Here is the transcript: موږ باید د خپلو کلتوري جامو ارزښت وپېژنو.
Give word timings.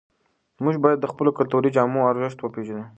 موږ 0.63 0.75
باید 0.83 0.99
د 1.01 1.05
خپلو 1.11 1.31
کلتوري 1.37 1.69
جامو 1.75 2.09
ارزښت 2.11 2.37
وپېژنو. 2.39 2.85